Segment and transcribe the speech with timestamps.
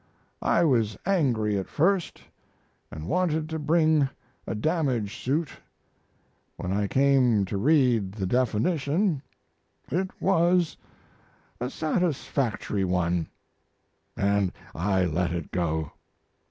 [0.41, 2.23] I was angry at first,
[2.89, 4.09] and wanted to bring
[4.47, 5.49] a damage suit.
[6.57, 9.21] When I came to read the definition
[9.91, 10.75] it was
[11.59, 13.27] a satisfactory one,
[14.17, 15.91] and I let it go.